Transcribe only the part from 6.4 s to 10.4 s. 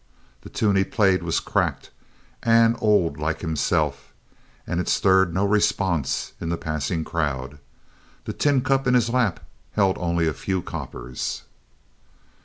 in the passing crowd. The tin cup in his lap held only a